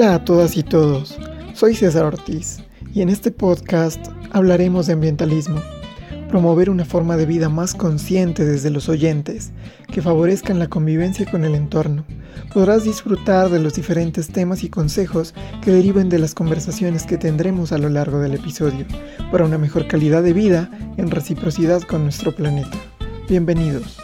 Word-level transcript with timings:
Hola 0.00 0.14
a 0.14 0.24
todas 0.24 0.56
y 0.56 0.62
todos, 0.62 1.18
soy 1.52 1.74
César 1.74 2.06
Ortiz 2.06 2.60
y 2.94 3.02
en 3.02 3.10
este 3.10 3.30
podcast 3.30 4.00
hablaremos 4.30 4.86
de 4.86 4.94
ambientalismo, 4.94 5.60
promover 6.30 6.70
una 6.70 6.86
forma 6.86 7.18
de 7.18 7.26
vida 7.26 7.50
más 7.50 7.74
consciente 7.74 8.46
desde 8.46 8.70
los 8.70 8.88
oyentes, 8.88 9.52
que 9.92 10.00
favorezcan 10.00 10.58
la 10.58 10.68
convivencia 10.68 11.30
con 11.30 11.44
el 11.44 11.54
entorno. 11.54 12.06
Podrás 12.54 12.84
disfrutar 12.84 13.50
de 13.50 13.60
los 13.60 13.74
diferentes 13.74 14.28
temas 14.28 14.64
y 14.64 14.70
consejos 14.70 15.34
que 15.60 15.70
deriven 15.70 16.08
de 16.08 16.18
las 16.18 16.34
conversaciones 16.34 17.04
que 17.04 17.18
tendremos 17.18 17.70
a 17.70 17.76
lo 17.76 17.90
largo 17.90 18.20
del 18.20 18.32
episodio, 18.32 18.86
para 19.30 19.44
una 19.44 19.58
mejor 19.58 19.86
calidad 19.86 20.22
de 20.22 20.32
vida 20.32 20.70
en 20.96 21.10
reciprocidad 21.10 21.82
con 21.82 22.04
nuestro 22.04 22.34
planeta. 22.34 22.78
Bienvenidos. 23.28 23.98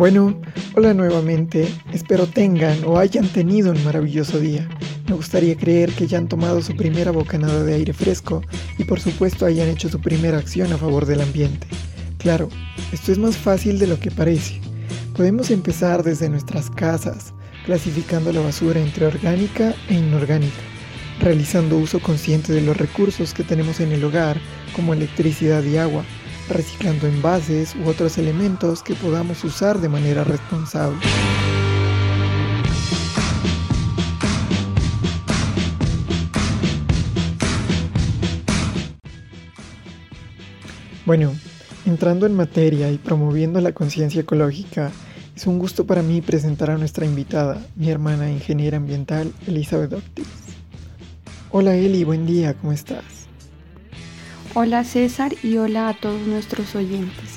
Bueno, 0.00 0.40
hola 0.76 0.94
nuevamente, 0.94 1.68
espero 1.92 2.26
tengan 2.26 2.84
o 2.86 2.96
hayan 2.96 3.28
tenido 3.28 3.70
un 3.70 3.84
maravilloso 3.84 4.40
día. 4.40 4.66
Me 5.06 5.14
gustaría 5.14 5.54
creer 5.58 5.92
que 5.92 6.06
ya 6.06 6.16
han 6.16 6.26
tomado 6.26 6.62
su 6.62 6.74
primera 6.74 7.10
bocanada 7.10 7.64
de 7.64 7.74
aire 7.74 7.92
fresco 7.92 8.40
y 8.78 8.84
por 8.84 8.98
supuesto 8.98 9.44
hayan 9.44 9.68
hecho 9.68 9.90
su 9.90 10.00
primera 10.00 10.38
acción 10.38 10.72
a 10.72 10.78
favor 10.78 11.04
del 11.04 11.20
ambiente. 11.20 11.66
Claro, 12.16 12.48
esto 12.92 13.12
es 13.12 13.18
más 13.18 13.36
fácil 13.36 13.78
de 13.78 13.88
lo 13.88 14.00
que 14.00 14.10
parece. 14.10 14.58
Podemos 15.14 15.50
empezar 15.50 16.02
desde 16.02 16.30
nuestras 16.30 16.70
casas, 16.70 17.34
clasificando 17.66 18.32
la 18.32 18.40
basura 18.40 18.80
entre 18.80 19.04
orgánica 19.04 19.74
e 19.90 19.96
inorgánica, 19.96 20.62
realizando 21.20 21.76
uso 21.76 22.00
consciente 22.00 22.54
de 22.54 22.62
los 22.62 22.78
recursos 22.78 23.34
que 23.34 23.44
tenemos 23.44 23.80
en 23.80 23.92
el 23.92 24.02
hogar, 24.02 24.40
como 24.74 24.94
electricidad 24.94 25.62
y 25.62 25.76
agua, 25.76 26.06
reciclando 26.50 27.06
envases 27.06 27.74
u 27.76 27.88
otros 27.88 28.18
elementos 28.18 28.82
que 28.82 28.94
podamos 28.94 29.42
usar 29.44 29.80
de 29.80 29.88
manera 29.88 30.24
responsable. 30.24 30.98
Bueno, 41.06 41.32
entrando 41.86 42.26
en 42.26 42.34
materia 42.34 42.90
y 42.92 42.98
promoviendo 42.98 43.60
la 43.60 43.72
conciencia 43.72 44.20
ecológica, 44.20 44.92
es 45.34 45.46
un 45.46 45.58
gusto 45.58 45.86
para 45.86 46.02
mí 46.02 46.20
presentar 46.20 46.70
a 46.70 46.78
nuestra 46.78 47.04
invitada, 47.04 47.66
mi 47.74 47.90
hermana 47.90 48.30
ingeniera 48.30 48.76
ambiental 48.76 49.32
Elizabeth 49.46 49.92
Octis. 49.92 50.26
Hola 51.50 51.74
Eli, 51.74 52.04
buen 52.04 52.26
día, 52.26 52.54
¿cómo 52.54 52.72
estás? 52.72 53.19
Hola 54.52 54.82
César 54.82 55.32
y 55.44 55.58
hola 55.58 55.88
a 55.88 55.94
todos 55.94 56.26
nuestros 56.26 56.74
oyentes. 56.74 57.36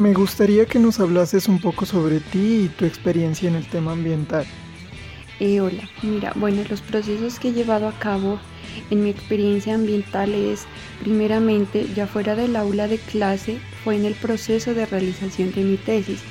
Me 0.00 0.12
gustaría 0.12 0.66
que 0.66 0.80
nos 0.80 0.98
hablases 0.98 1.46
un 1.46 1.60
poco 1.60 1.86
sobre 1.86 2.18
ti 2.18 2.64
y 2.64 2.68
tu 2.68 2.84
experiencia 2.84 3.48
en 3.48 3.54
el 3.54 3.64
tema 3.68 3.92
ambiental. 3.92 4.44
Eh, 5.38 5.60
hola, 5.60 5.88
mira, 6.02 6.32
bueno, 6.34 6.62
los 6.68 6.80
procesos 6.80 7.38
que 7.38 7.50
he 7.50 7.52
llevado 7.52 7.86
a 7.86 7.96
cabo 8.00 8.40
en 8.90 9.04
mi 9.04 9.10
experiencia 9.10 9.76
ambiental 9.76 10.34
es, 10.34 10.66
primeramente, 11.00 11.86
ya 11.94 12.08
fuera 12.08 12.34
del 12.34 12.56
aula 12.56 12.88
de 12.88 12.98
clase, 12.98 13.58
fue 13.84 13.94
en 13.94 14.04
el 14.04 14.14
proceso 14.14 14.74
de 14.74 14.86
realización 14.86 15.52
de 15.52 15.62
mi 15.62 15.76
tesis, 15.76 16.22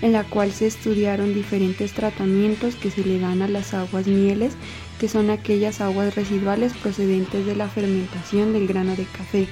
en 0.00 0.12
la 0.12 0.22
cual 0.22 0.52
se 0.52 0.68
estudiaron 0.68 1.34
diferentes 1.34 1.92
tratamientos 1.92 2.76
que 2.76 2.92
se 2.92 3.02
le 3.04 3.18
dan 3.18 3.42
a 3.42 3.48
las 3.48 3.74
aguas 3.74 4.06
mieles 4.06 4.52
que 4.98 5.08
son 5.08 5.30
aquellas 5.30 5.80
aguas 5.80 6.14
residuales 6.14 6.72
procedentes 6.74 7.46
de 7.46 7.56
la 7.56 7.68
fermentación 7.68 8.52
del 8.52 8.66
grano 8.66 8.96
de 8.96 9.04
café, 9.04 9.48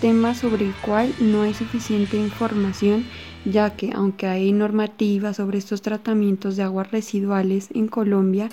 tema 0.00 0.34
sobre 0.34 0.66
el 0.66 0.74
cual 0.74 1.14
no 1.20 1.42
hay 1.42 1.54
suficiente 1.54 2.16
información 2.16 3.04
ya 3.46 3.76
que 3.76 3.92
aunque 3.94 4.26
hay 4.26 4.52
normativa 4.52 5.32
sobre 5.32 5.58
estos 5.58 5.80
tratamientos 5.80 6.56
de 6.56 6.64
aguas 6.64 6.90
residuales 6.90 7.68
en 7.74 7.86
Colombia, 7.86 8.48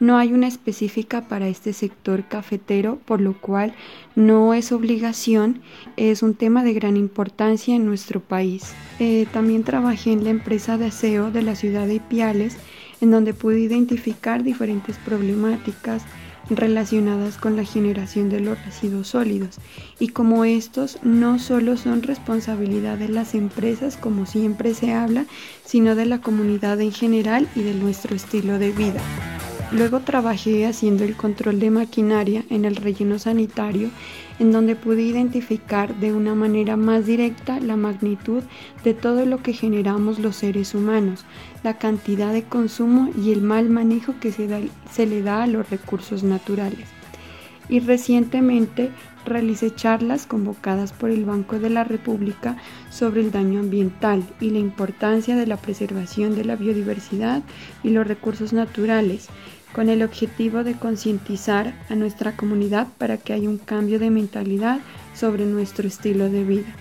no 0.00 0.18
hay 0.18 0.32
una 0.32 0.48
específica 0.48 1.28
para 1.28 1.48
este 1.48 1.72
sector 1.72 2.24
cafetero, 2.24 2.98
por 3.06 3.20
lo 3.20 3.40
cual 3.40 3.74
no 4.16 4.52
es 4.52 4.72
obligación, 4.72 5.62
es 5.96 6.22
un 6.22 6.34
tema 6.34 6.62
de 6.62 6.74
gran 6.74 6.96
importancia 6.96 7.74
en 7.74 7.86
nuestro 7.86 8.20
país. 8.20 8.74
Eh, 8.98 9.26
también 9.32 9.64
trabajé 9.64 10.12
en 10.12 10.24
la 10.24 10.30
empresa 10.30 10.76
de 10.76 10.86
aseo 10.86 11.30
de 11.30 11.42
la 11.42 11.54
ciudad 11.54 11.86
de 11.86 11.94
Ipiales, 11.94 12.56
en 13.04 13.10
donde 13.10 13.34
pude 13.34 13.60
identificar 13.60 14.42
diferentes 14.42 14.96
problemáticas 14.96 16.02
relacionadas 16.48 17.36
con 17.36 17.54
la 17.54 17.64
generación 17.64 18.30
de 18.30 18.40
los 18.40 18.62
residuos 18.64 19.08
sólidos 19.08 19.56
y 19.98 20.08
como 20.08 20.44
estos 20.44 20.98
no 21.02 21.38
solo 21.38 21.76
son 21.76 22.02
responsabilidad 22.02 22.98
de 22.98 23.08
las 23.08 23.34
empresas 23.34 23.96
como 23.98 24.24
siempre 24.24 24.74
se 24.74 24.92
habla, 24.92 25.26
sino 25.64 25.94
de 25.94 26.06
la 26.06 26.20
comunidad 26.20 26.80
en 26.80 26.92
general 26.92 27.46
y 27.54 27.62
de 27.62 27.74
nuestro 27.74 28.16
estilo 28.16 28.58
de 28.58 28.72
vida. 28.72 29.00
Luego 29.74 29.98
trabajé 29.98 30.66
haciendo 30.66 31.02
el 31.02 31.16
control 31.16 31.58
de 31.58 31.68
maquinaria 31.68 32.44
en 32.48 32.64
el 32.64 32.76
relleno 32.76 33.18
sanitario 33.18 33.90
en 34.38 34.52
donde 34.52 34.76
pude 34.76 35.02
identificar 35.02 35.96
de 35.96 36.12
una 36.12 36.36
manera 36.36 36.76
más 36.76 37.06
directa 37.06 37.58
la 37.58 37.74
magnitud 37.74 38.44
de 38.84 38.94
todo 38.94 39.26
lo 39.26 39.42
que 39.42 39.52
generamos 39.52 40.20
los 40.20 40.36
seres 40.36 40.76
humanos, 40.76 41.24
la 41.64 41.76
cantidad 41.76 42.32
de 42.32 42.44
consumo 42.44 43.10
y 43.20 43.32
el 43.32 43.42
mal 43.42 43.68
manejo 43.68 44.14
que 44.20 44.30
se, 44.30 44.48
se 44.92 45.06
le 45.06 45.22
da 45.22 45.42
a 45.42 45.48
los 45.48 45.68
recursos 45.68 46.22
naturales. 46.22 46.86
Y 47.68 47.80
recientemente 47.80 48.90
realicé 49.24 49.74
charlas 49.74 50.26
convocadas 50.26 50.92
por 50.92 51.10
el 51.10 51.24
Banco 51.24 51.58
de 51.58 51.70
la 51.70 51.82
República 51.82 52.58
sobre 52.90 53.22
el 53.22 53.32
daño 53.32 53.58
ambiental 53.58 54.22
y 54.40 54.50
la 54.50 54.58
importancia 54.58 55.34
de 55.34 55.46
la 55.46 55.56
preservación 55.56 56.36
de 56.36 56.44
la 56.44 56.54
biodiversidad 56.56 57.42
y 57.82 57.90
los 57.90 58.06
recursos 58.06 58.52
naturales, 58.52 59.28
con 59.74 59.88
el 59.88 60.02
objetivo 60.02 60.64
de 60.64 60.74
concientizar 60.74 61.74
a 61.90 61.96
nuestra 61.96 62.36
comunidad 62.36 62.86
para 62.96 63.18
que 63.18 63.32
haya 63.32 63.48
un 63.48 63.58
cambio 63.58 63.98
de 63.98 64.08
mentalidad 64.08 64.80
sobre 65.14 65.44
nuestro 65.44 65.86
estilo 65.88 66.30
de 66.30 66.44
vida. 66.44 66.74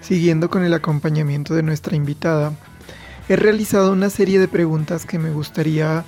Siguiendo 0.00 0.50
con 0.50 0.64
el 0.64 0.74
acompañamiento 0.74 1.54
de 1.54 1.62
nuestra 1.62 1.96
invitada, 1.96 2.52
he 3.28 3.36
realizado 3.36 3.92
una 3.92 4.10
serie 4.10 4.40
de 4.40 4.48
preguntas 4.48 5.06
que 5.06 5.18
me 5.18 5.30
gustaría 5.30 6.04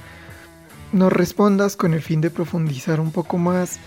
nos 0.93 1.13
respondas 1.13 1.77
con 1.77 1.95
el 1.95 2.03
fin 2.03 2.21
de 2.21 2.31
profundizar 2.31 3.01
un 3.01 3.13
poco 3.13 3.39
más 3.39 3.79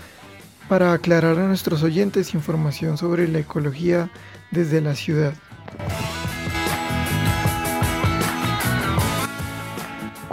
para 0.68 0.92
aclarar 0.92 1.38
a 1.38 1.46
nuestros 1.46 1.82
oyentes 1.82 2.34
información 2.34 2.98
sobre 2.98 3.28
la 3.28 3.40
ecología 3.40 4.10
desde 4.50 4.80
la 4.80 4.94
ciudad. 4.94 5.34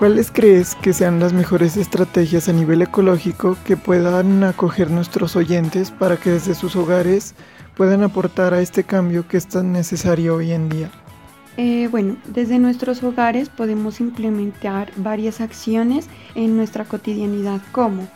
¿Cuáles 0.03 0.31
crees 0.31 0.75
que 0.75 0.91
sean 0.91 1.22
las 1.22 1.31
mejores 1.31 1.78
estrategias 1.78 2.50
a 2.50 2.52
nivel 2.52 2.81
ecológico 2.81 3.56
que 3.66 3.78
puedan 3.78 4.44
acoger 4.44 4.91
nuestros 4.91 5.38
oyentes 5.38 5.91
para 5.91 6.18
que 6.18 6.31
desde 6.31 6.56
sus 6.56 6.75
hogares 6.75 7.36
puedan 7.78 8.03
aportar 8.03 8.53
a 8.53 8.59
este 8.59 8.84
cambio 8.84 9.25
que 9.30 9.38
es 9.38 9.47
tan 9.47 9.72
necesario 9.72 10.36
hoy 10.36 10.52
en 10.52 10.68
día? 10.68 10.91
Eh, 11.56 11.88
bueno, 11.90 12.18
desde 12.28 12.59
nuestros 12.59 13.02
hogares 13.02 13.47
podemos 13.47 14.02
implementar 14.02 14.91
varias 14.97 15.40
acciones 15.40 16.09
en 16.35 16.58
nuestra 16.58 16.84
cotidianidad 16.84 17.61
como 17.72 18.09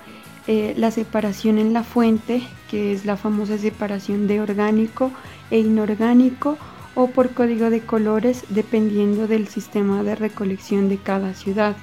eh, 0.48 0.74
la 0.76 0.92
separación 0.92 1.58
en 1.58 1.72
la 1.72 1.84
fuente, 1.84 2.44
que 2.70 2.92
es 2.92 3.06
la 3.06 3.16
famosa 3.16 3.58
separación 3.58 4.28
de 4.28 4.42
orgánico 4.42 5.10
e 5.52 5.60
inorgánico, 5.60 6.58
o 6.98 7.06
por 7.06 7.30
código 7.30 7.70
de 7.70 7.82
colores 7.82 8.44
dependiendo 8.50 9.28
del 9.28 9.48
sistema 9.48 10.02
de 10.02 10.16
recolección 10.16 10.90
de 10.90 10.98
cada 10.98 11.36
ciudad. 11.36 11.78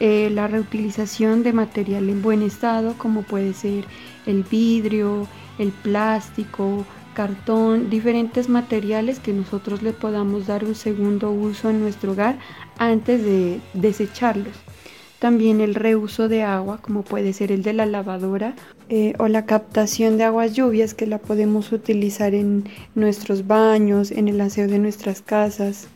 Eh, 0.00 0.28
la 0.34 0.48
reutilización 0.48 1.44
de 1.44 1.52
material 1.52 2.08
en 2.08 2.20
buen 2.20 2.42
estado 2.42 2.94
como 2.98 3.22
puede 3.22 3.54
ser 3.54 3.84
el 4.26 4.42
vidrio, 4.42 5.28
el 5.58 5.70
plástico, 5.70 6.84
cartón, 7.14 7.90
diferentes 7.90 8.48
materiales 8.48 9.20
que 9.20 9.32
nosotros 9.32 9.82
le 9.82 9.92
podamos 9.92 10.48
dar 10.48 10.64
un 10.64 10.74
segundo 10.74 11.30
uso 11.30 11.70
en 11.70 11.80
nuestro 11.80 12.12
hogar 12.12 12.36
antes 12.76 13.24
de 13.24 13.60
desecharlos. 13.74 14.56
También 15.20 15.60
el 15.60 15.74
reuso 15.74 16.28
de 16.28 16.42
agua, 16.44 16.78
como 16.80 17.02
puede 17.02 17.34
ser 17.34 17.52
el 17.52 17.62
de 17.62 17.74
la 17.74 17.84
lavadora, 17.84 18.54
eh, 18.88 19.12
o 19.18 19.28
la 19.28 19.44
captación 19.44 20.16
de 20.16 20.24
aguas 20.24 20.54
lluvias 20.54 20.94
que 20.94 21.06
la 21.06 21.18
podemos 21.18 21.72
utilizar 21.72 22.34
en 22.34 22.64
nuestros 22.94 23.46
baños, 23.46 24.12
en 24.12 24.28
el 24.28 24.40
aseo 24.40 24.66
de 24.66 24.78
nuestras 24.78 25.20
casas. 25.20 25.88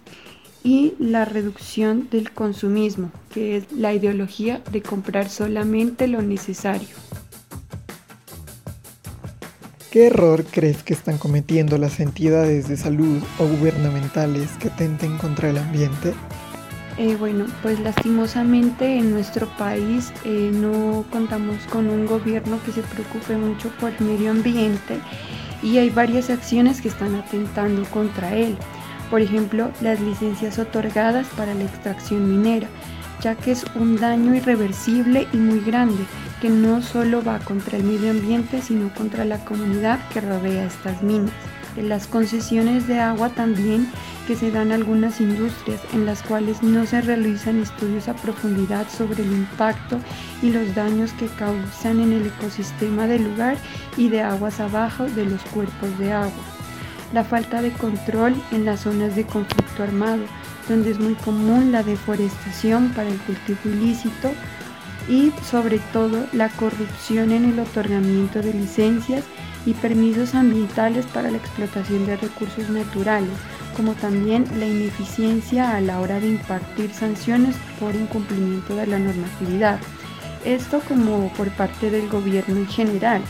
Y 0.63 0.93
la 0.99 1.25
reducción 1.25 2.09
del 2.11 2.33
consumismo, 2.33 3.11
que 3.33 3.57
es 3.57 3.73
la 3.73 3.95
ideología 3.95 4.63
de 4.71 4.83
comprar 4.83 5.31
solamente 5.31 6.07
lo 6.07 6.21
necesario. 6.21 6.89
¿Qué 9.91 10.09
error 10.09 10.45
crees 10.45 10.83
que 10.83 10.93
están 10.93 11.17
cometiendo 11.17 11.79
las 11.79 11.99
entidades 11.99 12.69
de 12.69 12.77
salud 12.77 13.23
o 13.39 13.47
gubernamentales 13.47 14.51
que 14.59 14.69
atenten 14.69 15.17
contra 15.17 15.49
el 15.49 15.57
ambiente? 15.57 16.13
Eh, 16.97 17.17
bueno, 17.17 17.47
pues 17.61 17.81
lastimosamente 17.81 18.99
en 18.99 19.11
nuestro 19.11 19.49
país 19.59 20.13
eh, 20.25 20.53
no 20.55 21.05
contamos 21.11 21.59
con 21.69 21.89
un 21.89 22.07
gobierno 22.07 22.61
que 22.65 22.71
se 22.71 22.83
preocupe 22.83 23.37
mucho 23.37 23.69
por 23.81 23.93
el 23.99 24.07
medio 24.07 24.31
ambiente 24.31 25.01
y 25.61 25.79
hay 25.79 25.91
varias 25.91 26.31
acciones 26.31 26.81
que 26.81 26.89
están 26.89 27.17
atentando 27.17 27.83
contra 27.87 28.37
él. 28.37 28.57
Por 29.11 29.21
ejemplo, 29.21 29.73
las 29.81 30.01
licencias 30.01 30.59
otorgadas 30.61 31.27
para 31.37 31.55
la 31.55 31.65
extracción 31.65 32.31
minera, 32.31 32.69
ya 33.21 33.35
que 33.35 33.51
es 33.51 33.65
un 33.75 33.97
daño 33.97 34.33
irreversible 34.33 35.27
y 35.33 35.37
muy 35.37 35.61
grande 35.61 36.05
que 36.41 36.49
no 36.49 36.81
solo 36.81 37.25
va 37.25 37.41
contra 37.41 37.77
el 37.77 37.85
medio 37.85 38.13
ambiente, 38.13 38.63
sino 38.63 38.93
contra 38.95 39.25
la 39.25 39.45
comunidad 39.45 39.99
que 40.11 40.21
rodea 40.21 40.67
estas 40.67 41.03
minas. 41.03 41.33
Las 41.77 42.07
concesiones 42.07 42.87
de 42.87 43.01
agua 43.01 43.31
también 43.31 43.89
que 44.29 44.37
se 44.37 44.53
dan 44.53 44.71
algunas 44.71 45.21
industrias 45.21 45.81
en 45.93 46.07
las 46.07 46.23
cuales 46.23 46.63
no 46.63 46.87
se 46.87 47.01
realizan 47.01 47.61
estudios 47.61 48.09
a 48.09 48.15
profundidad 48.15 48.89
sobre 48.89 49.23
el 49.23 49.33
impacto 49.33 49.99
y 50.41 50.51
los 50.51 50.75
daños 50.75 51.13
que 51.13 51.27
causan 51.27 52.01
en 52.01 52.13
el 52.13 52.27
ecosistema 52.27 53.07
del 53.07 53.25
lugar 53.25 53.57
y 53.97 54.09
de 54.09 54.23
aguas 54.23 54.61
abajo 54.61 55.05
de 55.05 55.27
los 55.27 55.43
cuerpos 55.53 55.99
de 55.99 56.13
agua. 56.13 56.33
La 57.13 57.25
falta 57.25 57.61
de 57.61 57.73
control 57.73 58.35
en 58.53 58.65
las 58.65 58.81
zonas 58.81 59.17
de 59.17 59.25
conflicto 59.25 59.83
armado, 59.83 60.25
donde 60.69 60.93
es 60.93 60.99
muy 60.99 61.15
común 61.15 61.73
la 61.73 61.83
deforestación 61.83 62.91
para 62.91 63.09
el 63.09 63.19
cultivo 63.19 63.59
ilícito 63.65 64.31
y 65.09 65.33
sobre 65.49 65.79
todo 65.93 66.27
la 66.33 66.49
corrupción 66.49 67.33
en 67.33 67.45
el 67.45 67.59
otorgamiento 67.59 68.41
de 68.41 68.55
licencias 68.55 69.25
y 69.67 69.73
permisos 69.75 70.35
ambientales 70.35 71.07
para 71.07 71.31
la 71.31 71.39
explotación 71.39 72.07
de 72.07 72.17
recursos 72.17 72.69
naturales, 72.69 73.33
como 73.77 73.95
también 73.95 74.47
la 74.59 74.67
ineficiencia 74.67 75.77
a 75.77 75.81
la 75.81 76.01
hora 76.01 76.21
de 76.21 76.29
impartir 76.29 76.93
sanciones 76.93 77.57
por 77.81 77.95
incumplimiento 77.95 78.77
de 78.77 78.87
la 78.87 78.99
normatividad. 78.99 79.79
Esto 80.45 80.81
como 80.87 81.33
por 81.33 81.49
parte 81.51 81.91
del 81.91 82.09
gobierno 82.09 82.57
en 82.57 82.69
general, 82.69 83.23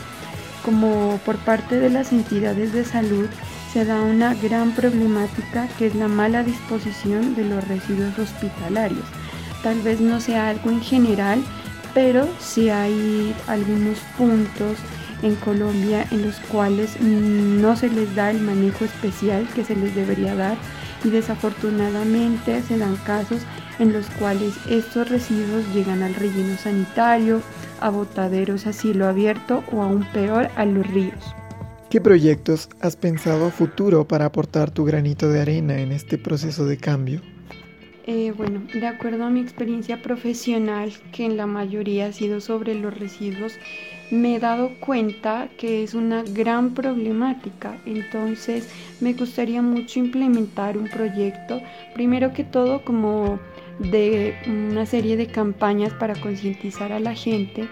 como 0.64 1.20
por 1.24 1.36
parte 1.38 1.78
de 1.78 1.90
las 1.90 2.12
entidades 2.12 2.72
de 2.72 2.84
salud 2.84 3.28
se 3.72 3.84
da 3.84 4.00
una 4.02 4.34
gran 4.34 4.72
problemática 4.72 5.68
que 5.78 5.86
es 5.86 5.94
la 5.94 6.08
mala 6.08 6.42
disposición 6.42 7.34
de 7.34 7.44
los 7.44 7.66
residuos 7.66 8.18
hospitalarios. 8.18 9.04
Tal 9.62 9.80
vez 9.80 10.00
no 10.00 10.20
sea 10.20 10.48
algo 10.48 10.70
en 10.70 10.80
general, 10.80 11.42
pero 11.94 12.28
sí 12.40 12.68
hay 12.68 13.34
algunos 13.46 13.98
puntos 14.18 14.76
en 15.22 15.36
Colombia 15.36 16.06
en 16.10 16.22
los 16.22 16.36
cuales 16.40 17.00
no 17.00 17.76
se 17.76 17.88
les 17.88 18.14
da 18.14 18.30
el 18.30 18.40
manejo 18.40 18.84
especial 18.84 19.48
que 19.54 19.64
se 19.64 19.76
les 19.76 19.94
debería 19.94 20.34
dar 20.34 20.58
y 21.04 21.10
desafortunadamente 21.10 22.62
se 22.62 22.78
dan 22.78 22.96
casos 22.96 23.40
en 23.78 23.92
los 23.92 24.06
cuales 24.10 24.54
estos 24.68 25.08
residuos 25.08 25.64
llegan 25.74 26.02
al 26.02 26.14
relleno 26.14 26.56
sanitario, 26.56 27.40
a 27.80 27.90
botaderos 27.90 28.66
a 28.66 28.72
cielo 28.72 29.06
abierto 29.06 29.64
o 29.72 29.82
aún 29.82 30.06
peor 30.12 30.48
a 30.56 30.64
los 30.64 30.86
ríos. 30.86 31.34
¿Qué 31.90 32.00
proyectos 32.00 32.68
has 32.80 32.96
pensado 32.96 33.46
a 33.46 33.50
futuro 33.50 34.06
para 34.06 34.26
aportar 34.26 34.70
tu 34.70 34.84
granito 34.84 35.28
de 35.28 35.40
arena 35.40 35.78
en 35.78 35.92
este 35.92 36.18
proceso 36.18 36.66
de 36.66 36.76
cambio? 36.76 37.20
Eh, 38.06 38.34
bueno, 38.36 38.60
de 38.74 38.86
acuerdo 38.86 39.24
a 39.24 39.30
mi 39.30 39.40
experiencia 39.40 40.02
profesional, 40.02 40.92
que 41.10 41.24
en 41.24 41.38
la 41.38 41.46
mayoría 41.46 42.06
ha 42.06 42.12
sido 42.12 42.42
sobre 42.42 42.74
los 42.74 42.92
residuos, 42.92 43.54
me 44.10 44.36
he 44.36 44.38
dado 44.38 44.72
cuenta 44.78 45.48
que 45.56 45.82
es 45.82 45.94
una 45.94 46.22
gran 46.22 46.74
problemática. 46.74 47.78
Entonces, 47.86 48.68
me 49.00 49.14
gustaría 49.14 49.62
mucho 49.62 50.00
implementar 50.00 50.76
un 50.76 50.88
proyecto, 50.88 51.62
primero 51.94 52.34
que 52.34 52.44
todo 52.44 52.84
como 52.84 53.38
de 53.78 54.36
una 54.46 54.84
serie 54.84 55.16
de 55.16 55.26
campañas 55.26 55.94
para 55.94 56.14
concientizar 56.14 56.92
a 56.92 57.00
la 57.00 57.14
gente 57.14 57.68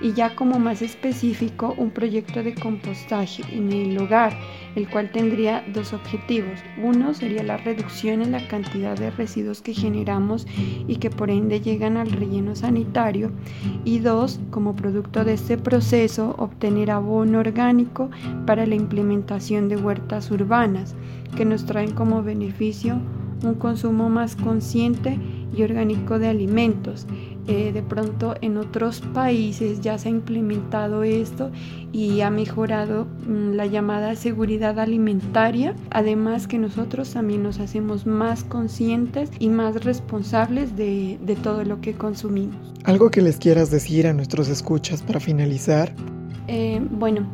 y 0.00 0.12
ya 0.12 0.34
como 0.34 0.58
más 0.58 0.82
específico 0.82 1.74
un 1.76 1.90
proyecto 1.90 2.42
de 2.42 2.54
compostaje 2.54 3.42
en 3.52 3.72
el 3.72 3.98
hogar, 3.98 4.36
el 4.74 4.88
cual 4.88 5.10
tendría 5.12 5.64
dos 5.72 5.92
objetivos. 5.92 6.60
Uno 6.82 7.14
sería 7.14 7.42
la 7.42 7.56
reducción 7.56 8.22
en 8.22 8.32
la 8.32 8.46
cantidad 8.48 8.96
de 8.96 9.10
residuos 9.10 9.62
que 9.62 9.74
generamos 9.74 10.46
y 10.86 10.96
que 10.96 11.10
por 11.10 11.30
ende 11.30 11.60
llegan 11.60 11.96
al 11.96 12.10
relleno 12.10 12.54
sanitario. 12.56 13.30
Y 13.84 13.98
dos, 13.98 14.40
como 14.50 14.74
producto 14.76 15.24
de 15.24 15.34
este 15.34 15.58
proceso, 15.58 16.34
obtener 16.38 16.90
abono 16.90 17.40
orgánico 17.40 18.10
para 18.46 18.66
la 18.66 18.74
implementación 18.74 19.68
de 19.68 19.76
huertas 19.76 20.30
urbanas, 20.30 20.94
que 21.36 21.44
nos 21.44 21.64
traen 21.66 21.92
como 21.92 22.22
beneficio 22.22 23.00
un 23.42 23.54
consumo 23.54 24.10
más 24.10 24.36
consciente 24.36 25.18
y 25.56 25.62
orgánico 25.62 26.18
de 26.18 26.28
alimentos. 26.28 27.06
Eh, 27.50 27.72
de 27.72 27.82
pronto 27.82 28.36
en 28.42 28.58
otros 28.58 29.00
países 29.12 29.80
ya 29.80 29.98
se 29.98 30.06
ha 30.06 30.12
implementado 30.12 31.02
esto 31.02 31.50
y 31.90 32.20
ha 32.20 32.30
mejorado 32.30 33.06
mm, 33.26 33.54
la 33.54 33.66
llamada 33.66 34.14
seguridad 34.14 34.78
alimentaria. 34.78 35.74
Además 35.90 36.46
que 36.46 36.58
nosotros 36.58 37.12
también 37.12 37.42
nos 37.42 37.58
hacemos 37.58 38.06
más 38.06 38.44
conscientes 38.44 39.30
y 39.40 39.48
más 39.48 39.84
responsables 39.84 40.76
de, 40.76 41.18
de 41.22 41.34
todo 41.34 41.64
lo 41.64 41.80
que 41.80 41.94
consumimos. 41.94 42.72
¿Algo 42.84 43.10
que 43.10 43.20
les 43.20 43.36
quieras 43.38 43.72
decir 43.72 44.06
a 44.06 44.12
nuestros 44.12 44.48
escuchas 44.48 45.02
para 45.02 45.18
finalizar? 45.18 45.92
Eh, 46.46 46.80
bueno, 46.88 47.26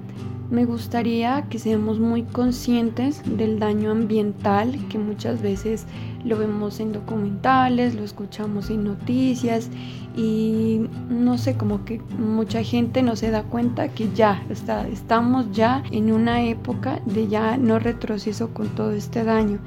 me 0.50 0.64
gustaría 0.64 1.42
que 1.48 1.58
seamos 1.58 1.98
muy 1.98 2.22
conscientes 2.22 3.22
del 3.36 3.58
daño 3.58 3.90
ambiental 3.90 4.78
que 4.88 4.98
muchas 4.98 5.42
veces 5.42 5.86
lo 6.24 6.38
vemos 6.38 6.80
en 6.80 6.92
documentales, 6.92 7.94
lo 7.94 8.02
escuchamos 8.02 8.70
en 8.70 8.84
noticias 8.84 9.70
y 10.16 10.86
no 11.10 11.36
sé, 11.36 11.56
como 11.56 11.84
que 11.84 12.00
mucha 12.18 12.62
gente 12.62 13.02
no 13.02 13.16
se 13.16 13.30
da 13.30 13.42
cuenta 13.42 13.88
que 13.88 14.08
ya 14.14 14.42
está, 14.48 14.88
estamos 14.88 15.50
ya 15.52 15.82
en 15.90 16.10
una 16.10 16.42
época 16.42 17.00
de 17.04 17.28
ya 17.28 17.58
no 17.58 17.78
retroceso 17.78 18.54
con 18.54 18.68
todo 18.68 18.92
este 18.92 19.24
daño. 19.24 19.58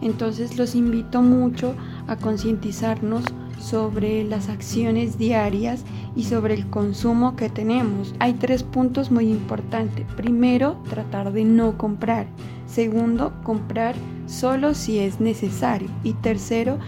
Entonces 0.00 0.56
los 0.56 0.74
invito 0.74 1.20
mucho 1.20 1.74
a 2.06 2.16
concientizarnos 2.16 3.24
sobre 3.58 4.24
las 4.24 4.48
acciones 4.48 5.18
diarias 5.18 5.84
y 6.16 6.24
sobre 6.24 6.54
el 6.54 6.68
consumo 6.70 7.36
que 7.36 7.48
tenemos. 7.48 8.14
Hay 8.18 8.34
tres 8.34 8.62
puntos 8.62 9.10
muy 9.10 9.28
importantes. 9.30 10.06
Primero, 10.16 10.76
tratar 10.88 11.32
de 11.32 11.44
no 11.44 11.76
comprar. 11.76 12.26
Segundo, 12.66 13.32
comprar 13.42 13.94
solo 14.28 14.74
si 14.74 14.98
es 14.98 15.20
necesario. 15.20 15.88
Y 16.04 16.12
tercero, 16.12 16.78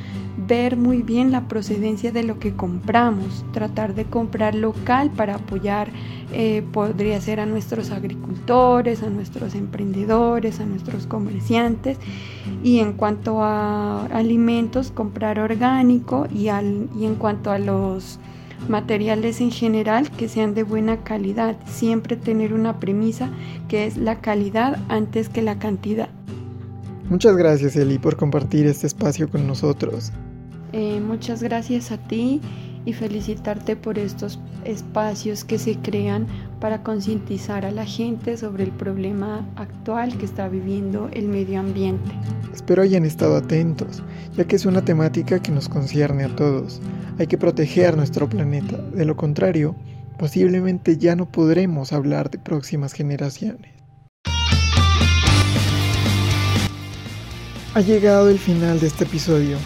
ver 0.46 0.76
muy 0.76 1.02
bien 1.02 1.32
la 1.32 1.48
procedencia 1.48 2.12
de 2.12 2.22
lo 2.22 2.38
que 2.38 2.54
compramos. 2.54 3.44
Tratar 3.52 3.94
de 3.94 4.04
comprar 4.04 4.54
local 4.54 5.10
para 5.10 5.36
apoyar, 5.36 5.88
eh, 6.32 6.62
podría 6.72 7.20
ser 7.20 7.40
a 7.40 7.46
nuestros 7.46 7.90
agricultores, 7.90 9.02
a 9.02 9.10
nuestros 9.10 9.54
emprendedores, 9.54 10.60
a 10.60 10.66
nuestros 10.66 11.06
comerciantes. 11.06 11.98
Y 12.62 12.78
en 12.78 12.92
cuanto 12.92 13.42
a 13.42 14.06
alimentos, 14.06 14.90
comprar 14.92 15.40
orgánico 15.40 16.28
y, 16.32 16.48
al, 16.48 16.88
y 16.96 17.06
en 17.06 17.16
cuanto 17.16 17.50
a 17.50 17.58
los 17.58 18.18
materiales 18.68 19.40
en 19.40 19.50
general 19.50 20.10
que 20.10 20.28
sean 20.28 20.54
de 20.54 20.62
buena 20.62 20.98
calidad. 20.98 21.56
Siempre 21.66 22.16
tener 22.16 22.52
una 22.52 22.78
premisa 22.78 23.30
que 23.68 23.86
es 23.86 23.96
la 23.96 24.20
calidad 24.20 24.78
antes 24.88 25.28
que 25.28 25.42
la 25.42 25.58
cantidad. 25.58 26.10
Muchas 27.10 27.36
gracias 27.36 27.74
Eli 27.74 27.98
por 27.98 28.16
compartir 28.16 28.66
este 28.66 28.86
espacio 28.86 29.28
con 29.28 29.44
nosotros. 29.44 30.12
Eh, 30.72 31.00
muchas 31.00 31.42
gracias 31.42 31.90
a 31.90 31.98
ti 31.98 32.40
y 32.84 32.92
felicitarte 32.92 33.74
por 33.74 33.98
estos 33.98 34.38
espacios 34.64 35.42
que 35.42 35.58
se 35.58 35.76
crean 35.76 36.28
para 36.60 36.84
concientizar 36.84 37.66
a 37.66 37.72
la 37.72 37.84
gente 37.84 38.36
sobre 38.36 38.62
el 38.62 38.70
problema 38.70 39.44
actual 39.56 40.16
que 40.18 40.24
está 40.24 40.48
viviendo 40.48 41.10
el 41.12 41.26
medio 41.26 41.58
ambiente. 41.58 42.12
Espero 42.54 42.82
hayan 42.82 43.04
estado 43.04 43.36
atentos, 43.36 44.04
ya 44.36 44.44
que 44.44 44.54
es 44.54 44.64
una 44.64 44.84
temática 44.84 45.42
que 45.42 45.50
nos 45.50 45.68
concierne 45.68 46.22
a 46.22 46.36
todos. 46.36 46.80
Hay 47.18 47.26
que 47.26 47.38
proteger 47.38 47.96
nuestro 47.96 48.28
planeta, 48.28 48.76
de 48.76 49.04
lo 49.04 49.16
contrario, 49.16 49.74
posiblemente 50.16 50.96
ya 50.96 51.16
no 51.16 51.26
podremos 51.26 51.92
hablar 51.92 52.30
de 52.30 52.38
próximas 52.38 52.92
generaciones. 52.92 53.79
Ha 57.72 57.82
llegado 57.82 58.28
el 58.28 58.40
final 58.40 58.80
de 58.80 58.88
este 58.88 59.04
episodio. 59.04 59.56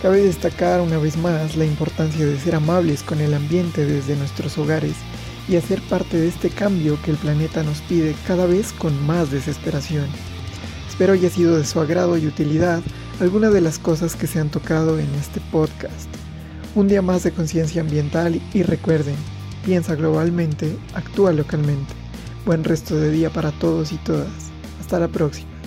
Cabe 0.00 0.22
destacar 0.22 0.80
una 0.80 0.96
vez 0.96 1.18
más 1.18 1.56
la 1.56 1.66
importancia 1.66 2.24
de 2.24 2.40
ser 2.40 2.54
amables 2.54 3.02
con 3.02 3.20
el 3.20 3.34
ambiente 3.34 3.84
desde 3.84 4.16
nuestros 4.16 4.56
hogares 4.56 4.94
y 5.46 5.56
hacer 5.56 5.82
parte 5.82 6.16
de 6.18 6.28
este 6.28 6.48
cambio 6.48 6.98
que 7.02 7.10
el 7.10 7.18
planeta 7.18 7.62
nos 7.62 7.82
pide 7.82 8.14
cada 8.26 8.46
vez 8.46 8.72
con 8.72 9.06
más 9.06 9.30
desesperación. 9.30 10.06
Espero 10.88 11.12
haya 11.12 11.28
sido 11.28 11.58
de 11.58 11.66
su 11.66 11.78
agrado 11.80 12.16
y 12.16 12.26
utilidad 12.26 12.80
alguna 13.20 13.50
de 13.50 13.60
las 13.60 13.78
cosas 13.78 14.16
que 14.16 14.26
se 14.26 14.40
han 14.40 14.48
tocado 14.48 14.98
en 14.98 15.14
este 15.16 15.42
podcast. 15.52 16.08
Un 16.74 16.88
día 16.88 17.02
más 17.02 17.24
de 17.24 17.32
conciencia 17.32 17.82
ambiental 17.82 18.40
y 18.54 18.62
recuerden, 18.62 19.16
piensa 19.66 19.96
globalmente, 19.96 20.74
actúa 20.94 21.32
localmente. 21.32 21.92
Buen 22.46 22.64
resto 22.64 22.96
de 22.96 23.10
día 23.10 23.28
para 23.28 23.52
todos 23.52 23.92
y 23.92 23.96
todas. 23.98 24.30
Hasta 24.80 24.98
la 24.98 25.08
próxima. 25.08 25.57